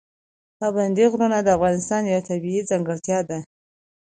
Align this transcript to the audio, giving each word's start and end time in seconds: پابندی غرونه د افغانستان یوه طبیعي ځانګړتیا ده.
پابندی 0.59 1.05
غرونه 1.11 1.37
د 1.43 1.47
افغانستان 1.57 2.01
یوه 2.11 2.23
طبیعي 2.29 2.61
ځانګړتیا 2.69 3.19
ده. 3.29 3.39